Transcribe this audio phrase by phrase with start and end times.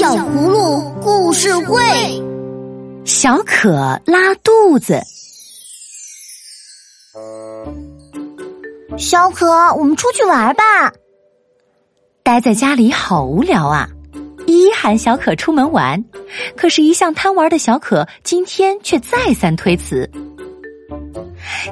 [0.00, 1.78] 小葫芦故事会：
[3.04, 4.98] 小可拉肚子。
[8.96, 10.62] 小可，我们出去玩吧。
[12.22, 13.90] 待在家里好无聊啊！
[14.46, 16.02] 依依喊小可出门玩，
[16.56, 20.10] 可是，一向贪玩的小可今天却再三推辞。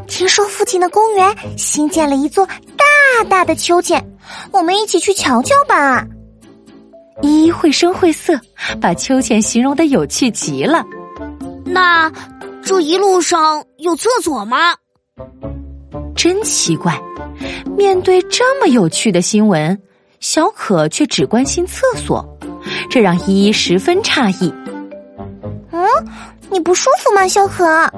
[0.06, 4.06] 听说附近的公园新建了一座大大的秋千，
[4.52, 6.06] 我们一起去瞧瞧吧。
[7.22, 8.38] 依依绘声绘色，
[8.80, 10.84] 把秋千形容的有趣极了。
[11.64, 12.10] 那
[12.62, 14.56] 这一路上有厕所吗？
[16.14, 17.00] 真奇怪，
[17.76, 19.80] 面对这么有趣的新闻，
[20.20, 22.24] 小可却只关心厕所，
[22.90, 24.52] 这让依依十分诧异。
[25.70, 25.86] 嗯，
[26.50, 27.64] 你不舒服吗，小可？
[27.66, 27.92] 唉，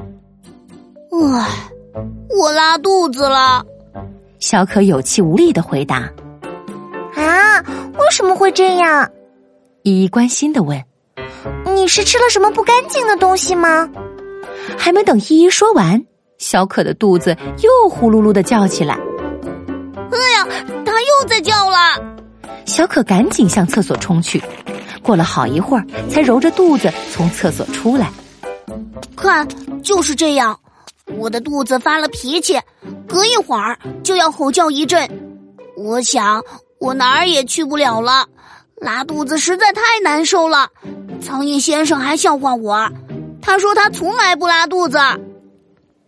[2.38, 3.64] 我拉肚子了。
[4.38, 6.10] 小可有气无力的回答。
[7.24, 7.60] 啊，
[7.98, 9.10] 为什么会这样？
[9.82, 10.82] 依依关心的问
[11.74, 13.88] ：“你是吃了什么不干净的东西吗？”
[14.76, 16.04] 还没等依依说完，
[16.36, 18.94] 小可的肚子又呼噜噜的叫起来。
[19.94, 20.46] 哎呀，
[20.84, 21.76] 他又在叫了！
[22.66, 24.42] 小可赶紧向厕所冲去，
[25.02, 28.10] 过了好一会儿，才揉着肚子从厕所出来。
[29.16, 29.48] 看，
[29.82, 30.58] 就是这样，
[31.16, 32.60] 我的肚子发了脾气，
[33.08, 35.08] 隔一会儿就要吼叫一阵。
[35.76, 36.42] 我想。
[36.80, 38.26] 我哪儿也去不了了，
[38.76, 40.70] 拉肚子实在太难受了。
[41.20, 42.90] 苍蝇先生还笑话我，
[43.42, 44.98] 他说他从来不拉肚子。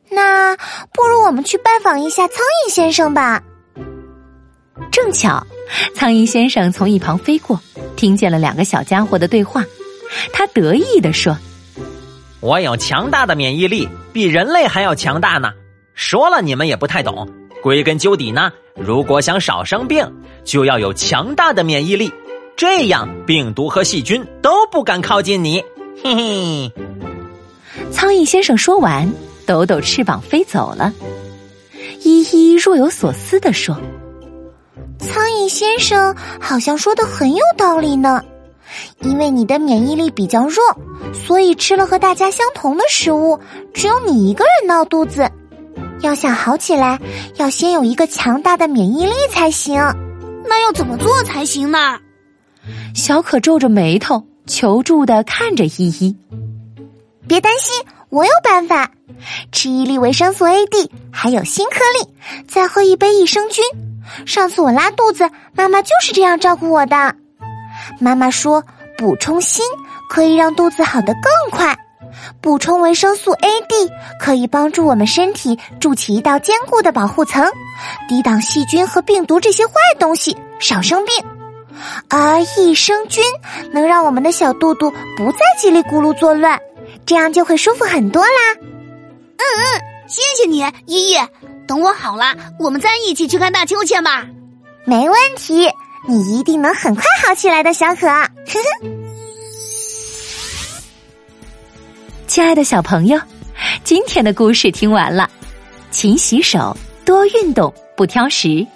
[0.09, 3.43] 那不如我们去拜访一下苍蝇先生吧。
[4.91, 5.47] 正巧，
[5.95, 7.61] 苍蝇先生从一旁飞过，
[7.95, 9.63] 听见了两个小家伙的对话，
[10.33, 11.37] 他得意地说
[12.41, 15.53] ：“我有强大的免疫力，比人类还要强大呢。
[15.95, 17.29] 说了你们也不太懂。
[17.63, 20.11] 归根究底呢。”如果想少生病，
[20.45, 22.13] 就要有强大的免疫力，
[22.57, 25.63] 这样病毒和细菌都不敢靠近你。
[26.03, 26.73] 嘿嘿。
[27.91, 29.13] 苍蝇先生说完，
[29.47, 30.93] 抖抖翅膀飞走了。
[32.03, 33.77] 依依若有所思地说
[34.99, 38.25] ：“苍蝇先生好像说的很有道理呢。
[39.01, 40.57] 因为你的免疫力比较弱，
[41.13, 43.39] 所以吃了和大家相同的食物，
[43.75, 45.31] 只有你一个人闹肚子。”
[46.03, 46.99] 要想好起来，
[47.37, 49.77] 要先有一个强大的免疫力才行。
[50.45, 51.99] 那要怎么做才行呢？
[52.95, 56.17] 小可皱着眉头，求助的看着依依。
[57.29, 58.91] 别担心，我有办法。
[59.53, 63.65] 吃一粒维生素 A D，还有锌颗粒，再喝一杯益生菌。
[64.27, 67.15] 上次我拉肚子，妈妈就是这样照顾我的。
[68.01, 68.65] 妈妈说，
[68.99, 69.63] 补充锌
[70.11, 71.77] 可以让肚子好得更快。
[72.41, 77.47] 补充维生素 A、D 可以帮助我们身体筑起一道坚固的保护层，
[78.09, 81.15] 抵挡细菌和病毒这些坏东西，少生病。
[82.09, 83.25] 而益生菌
[83.73, 86.61] 能让我们的小肚肚不再叽里咕噜作乱，
[87.07, 88.57] 这样就会舒服很多啦。
[88.61, 91.19] 嗯嗯，谢谢你，依依。
[91.67, 94.27] 等我好了，我们再一起去看大秋千吧。
[94.85, 95.69] 没问题，
[96.07, 98.07] 你一定能很快好起来的，小可。
[98.07, 99.02] 呵呵。
[102.33, 103.21] 亲爱的小朋友，
[103.85, 105.29] 今天的故事听完了，
[105.91, 108.67] 勤洗手，多运动，不挑食，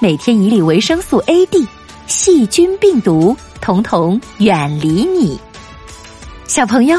[0.00, 1.68] 每天一粒维生素 A、D，
[2.06, 5.38] 细菌病毒统统远离你。
[6.46, 6.98] 小朋友，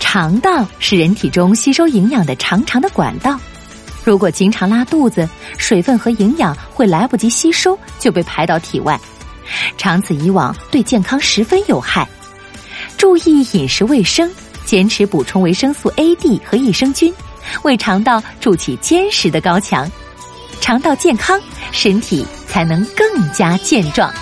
[0.00, 3.38] 肠道是人体中吸收营养的长长的管道，
[4.02, 5.28] 如果经常拉肚子，
[5.58, 8.98] 水分和营养会来不及吸收就被排到体外，
[9.76, 12.08] 长此以往对健康十分有害。
[12.96, 14.32] 注意饮食卫生。
[14.64, 17.12] 坚持补充维生素 ad 和益生菌
[17.62, 19.90] 为肠道筑起坚实的高墙。
[20.60, 21.38] 肠道健康
[21.72, 24.12] 身体才能更加健壮。